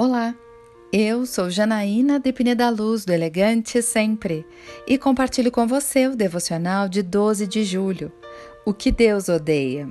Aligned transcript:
Olá, 0.00 0.32
eu 0.92 1.26
sou 1.26 1.50
Janaína 1.50 2.20
Depine 2.20 2.54
da 2.54 2.68
Luz 2.68 3.04
do 3.04 3.12
Elegante 3.12 3.82
Sempre 3.82 4.46
e 4.86 4.96
compartilho 4.96 5.50
com 5.50 5.66
você 5.66 6.06
o 6.06 6.14
devocional 6.14 6.88
de 6.88 7.02
12 7.02 7.48
de 7.48 7.64
julho. 7.64 8.12
O 8.64 8.72
que 8.72 8.92
Deus 8.92 9.28
odeia. 9.28 9.90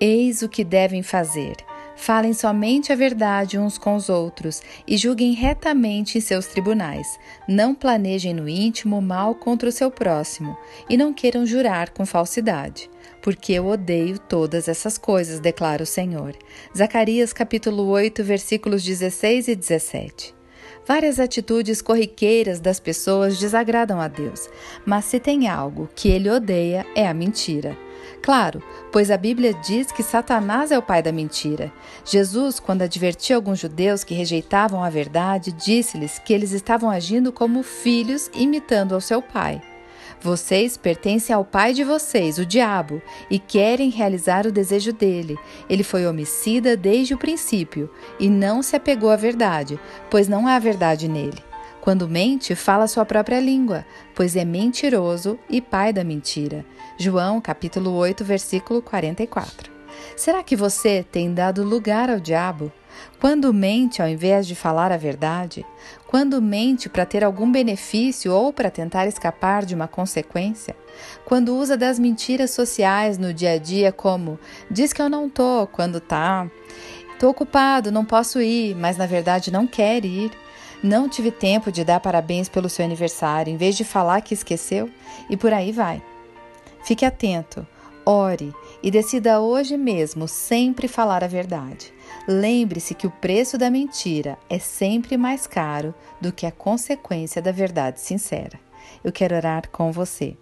Eis 0.00 0.42
o 0.42 0.48
que 0.48 0.64
devem 0.64 1.04
fazer. 1.04 1.54
Falem 1.94 2.32
somente 2.32 2.92
a 2.92 2.96
verdade 2.96 3.60
uns 3.60 3.78
com 3.78 3.94
os 3.94 4.08
outros 4.08 4.60
e 4.84 4.96
julguem 4.96 5.34
retamente 5.34 6.18
em 6.18 6.20
seus 6.20 6.48
tribunais. 6.48 7.06
Não 7.48 7.76
planejem 7.76 8.34
no 8.34 8.48
íntimo 8.48 9.00
mal 9.00 9.36
contra 9.36 9.68
o 9.68 9.72
seu 9.72 9.88
próximo 9.88 10.58
e 10.90 10.96
não 10.96 11.14
queiram 11.14 11.46
jurar 11.46 11.90
com 11.90 12.04
falsidade 12.04 12.90
porque 13.22 13.52
eu 13.52 13.66
odeio 13.66 14.18
todas 14.18 14.68
essas 14.68 14.98
coisas, 14.98 15.40
declara 15.40 15.82
o 15.82 15.86
Senhor. 15.86 16.36
Zacarias 16.76 17.32
capítulo 17.32 17.86
8, 17.86 18.22
versículos 18.24 18.82
16 18.82 19.48
e 19.48 19.54
17. 19.54 20.34
Várias 20.86 21.20
atitudes 21.20 21.80
corriqueiras 21.80 22.58
das 22.58 22.80
pessoas 22.80 23.38
desagradam 23.38 24.00
a 24.00 24.08
Deus, 24.08 24.50
mas 24.84 25.04
se 25.04 25.20
tem 25.20 25.48
algo 25.48 25.88
que 25.94 26.08
ele 26.08 26.28
odeia 26.28 26.84
é 26.96 27.06
a 27.06 27.14
mentira. 27.14 27.78
Claro, 28.20 28.62
pois 28.90 29.10
a 29.10 29.16
Bíblia 29.16 29.54
diz 29.54 29.92
que 29.92 30.02
Satanás 30.02 30.72
é 30.72 30.78
o 30.78 30.82
pai 30.82 31.02
da 31.02 31.12
mentira. 31.12 31.72
Jesus, 32.04 32.58
quando 32.58 32.82
advertia 32.82 33.36
alguns 33.36 33.60
judeus 33.60 34.02
que 34.02 34.14
rejeitavam 34.14 34.82
a 34.82 34.90
verdade, 34.90 35.52
disse-lhes 35.52 36.18
que 36.18 36.32
eles 36.32 36.52
estavam 36.52 36.90
agindo 36.90 37.32
como 37.32 37.62
filhos 37.62 38.28
imitando 38.34 38.94
ao 38.94 39.00
seu 39.00 39.22
pai. 39.22 39.62
Vocês 40.20 40.76
pertencem 40.76 41.34
ao 41.34 41.44
pai 41.44 41.72
de 41.72 41.84
vocês, 41.84 42.38
o 42.38 42.46
diabo, 42.46 43.00
e 43.30 43.38
querem 43.38 43.90
realizar 43.90 44.46
o 44.46 44.52
desejo 44.52 44.92
dele. 44.92 45.38
Ele 45.68 45.82
foi 45.82 46.06
homicida 46.06 46.76
desde 46.76 47.14
o 47.14 47.18
princípio 47.18 47.90
e 48.18 48.28
não 48.28 48.62
se 48.62 48.76
apegou 48.76 49.10
à 49.10 49.16
verdade, 49.16 49.78
pois 50.10 50.28
não 50.28 50.46
há 50.46 50.58
verdade 50.58 51.08
nele. 51.08 51.42
Quando 51.80 52.08
mente, 52.08 52.54
fala 52.54 52.86
sua 52.86 53.04
própria 53.04 53.40
língua, 53.40 53.84
pois 54.14 54.36
é 54.36 54.44
mentiroso 54.44 55.36
e 55.50 55.60
pai 55.60 55.92
da 55.92 56.04
mentira. 56.04 56.64
João, 56.96 57.40
capítulo 57.40 57.90
8, 57.92 58.24
versículo 58.24 58.80
44. 58.80 59.71
Será 60.16 60.42
que 60.42 60.56
você 60.56 61.04
tem 61.10 61.32
dado 61.32 61.62
lugar 61.62 62.10
ao 62.10 62.20
diabo? 62.20 62.72
Quando 63.20 63.52
mente 63.54 64.02
ao 64.02 64.08
invés 64.08 64.46
de 64.46 64.54
falar 64.54 64.92
a 64.92 64.96
verdade? 64.96 65.64
Quando 66.06 66.42
mente 66.42 66.88
para 66.88 67.06
ter 67.06 67.24
algum 67.24 67.50
benefício 67.50 68.32
ou 68.32 68.52
para 68.52 68.70
tentar 68.70 69.06
escapar 69.06 69.64
de 69.64 69.74
uma 69.74 69.88
consequência? 69.88 70.76
Quando 71.24 71.56
usa 71.56 71.76
das 71.76 71.98
mentiras 71.98 72.50
sociais 72.50 73.18
no 73.18 73.32
dia 73.32 73.52
a 73.52 73.58
dia, 73.58 73.92
como 73.92 74.38
diz 74.70 74.92
que 74.92 75.00
eu 75.00 75.08
não 75.08 75.28
tô 75.28 75.66
quando 75.68 76.00
tá, 76.00 76.50
tô 77.18 77.30
ocupado, 77.30 77.92
não 77.92 78.04
posso 78.04 78.40
ir, 78.40 78.74
mas 78.74 78.96
na 78.96 79.06
verdade 79.06 79.50
não 79.50 79.66
quer 79.66 80.04
ir? 80.04 80.30
Não 80.82 81.08
tive 81.08 81.30
tempo 81.30 81.70
de 81.70 81.84
dar 81.84 82.00
parabéns 82.00 82.48
pelo 82.48 82.68
seu 82.68 82.84
aniversário, 82.84 83.52
em 83.52 83.56
vez 83.56 83.76
de 83.76 83.84
falar 83.84 84.20
que 84.20 84.34
esqueceu? 84.34 84.90
E 85.30 85.36
por 85.36 85.52
aí 85.52 85.70
vai. 85.70 86.02
Fique 86.84 87.04
atento, 87.04 87.64
ore 88.04 88.54
e 88.82 88.90
decida 88.90 89.40
hoje 89.40 89.76
mesmo 89.76 90.26
sempre 90.26 90.88
falar 90.88 91.22
a 91.22 91.28
verdade. 91.28 91.92
Lembre-se 92.26 92.94
que 92.94 93.06
o 93.06 93.10
preço 93.10 93.56
da 93.56 93.70
mentira 93.70 94.38
é 94.48 94.58
sempre 94.58 95.16
mais 95.16 95.46
caro 95.46 95.94
do 96.20 96.32
que 96.32 96.46
a 96.46 96.52
consequência 96.52 97.40
da 97.40 97.52
verdade 97.52 98.00
sincera. 98.00 98.58
Eu 99.02 99.12
quero 99.12 99.34
orar 99.34 99.68
com 99.70 99.90
você. 99.90 100.36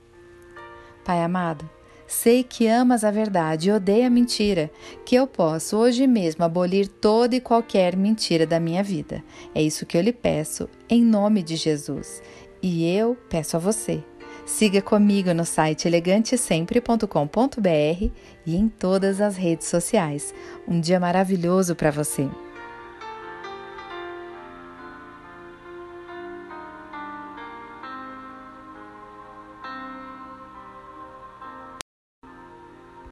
Pai 1.05 1.23
amado, 1.23 1.69
sei 2.07 2.43
que 2.43 2.67
amas 2.67 3.05
a 3.05 3.11
verdade 3.11 3.69
e 3.69 3.73
odeia 3.73 4.07
a 4.07 4.11
mentira, 4.11 4.71
que 5.05 5.15
eu 5.15 5.27
posso 5.27 5.77
hoje 5.77 6.07
mesmo 6.07 6.45
abolir 6.45 6.89
toda 6.89 7.37
e 7.37 7.41
qualquer 7.41 7.97
mentira 7.97 8.47
da 8.47 8.61
minha 8.61 8.83
vida. 8.83 9.23
É 9.55 9.63
isso 9.63 9.87
que 9.87 9.97
eu 9.97 10.03
lhe 10.03 10.13
peço, 10.13 10.69
em 10.89 11.03
nome 11.03 11.43
de 11.43 11.57
Jesus. 11.57 12.23
E 12.63 12.87
eu 12.95 13.17
peço 13.29 13.57
a 13.57 13.61
você 13.61 14.05
Siga 14.47 14.83
comigo 14.83 15.33
no 15.33 15.45
site 15.45 15.87
elegantesempre.com.br 15.87 18.11
e 18.47 18.57
em 18.57 18.69
todas 18.69 19.21
as 19.21 19.37
redes 19.37 19.69
sociais. 19.69 20.35
Um 20.67 20.81
dia 20.81 20.99
maravilhoso 20.99 21.77
para 21.77 21.91
você! 21.91 22.29